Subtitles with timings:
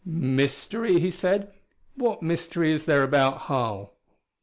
[0.03, 1.53] "Mystery?" he said.
[1.93, 3.93] "What mystery is there about Harl?"